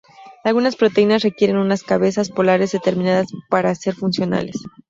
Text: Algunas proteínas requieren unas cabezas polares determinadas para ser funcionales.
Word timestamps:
Algunas 0.43 0.77
proteínas 0.77 1.21
requieren 1.21 1.57
unas 1.57 1.83
cabezas 1.83 2.31
polares 2.31 2.71
determinadas 2.71 3.27
para 3.51 3.75
ser 3.75 3.93
funcionales. 3.93 4.55